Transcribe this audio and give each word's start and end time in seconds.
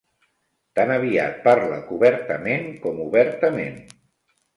Tan 0.77 0.93
aviat 0.93 1.35
parla 1.43 1.77
cobertament 1.89 2.65
com 2.87 3.03
obertament. 3.05 3.77